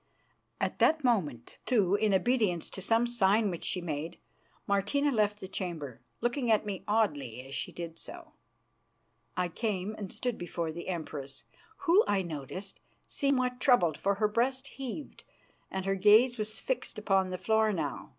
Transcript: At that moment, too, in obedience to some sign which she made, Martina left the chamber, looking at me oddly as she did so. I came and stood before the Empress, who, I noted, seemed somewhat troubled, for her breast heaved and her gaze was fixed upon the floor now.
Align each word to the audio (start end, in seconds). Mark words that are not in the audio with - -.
At 0.59 0.79
that 0.79 1.03
moment, 1.03 1.59
too, 1.63 1.93
in 1.93 2.11
obedience 2.11 2.71
to 2.71 2.81
some 2.81 3.05
sign 3.05 3.51
which 3.51 3.63
she 3.63 3.81
made, 3.81 4.17
Martina 4.65 5.11
left 5.11 5.39
the 5.41 5.47
chamber, 5.47 6.01
looking 6.21 6.49
at 6.49 6.65
me 6.65 6.83
oddly 6.87 7.45
as 7.47 7.53
she 7.53 7.71
did 7.71 7.99
so. 7.99 8.31
I 9.37 9.47
came 9.47 9.93
and 9.93 10.11
stood 10.11 10.39
before 10.39 10.71
the 10.71 10.87
Empress, 10.87 11.43
who, 11.85 12.03
I 12.07 12.23
noted, 12.23 12.63
seemed 13.07 13.33
somewhat 13.37 13.59
troubled, 13.59 13.95
for 13.95 14.15
her 14.15 14.27
breast 14.27 14.65
heaved 14.69 15.23
and 15.69 15.85
her 15.85 15.93
gaze 15.93 16.35
was 16.39 16.59
fixed 16.59 16.97
upon 16.97 17.29
the 17.29 17.37
floor 17.37 17.71
now. 17.71 18.09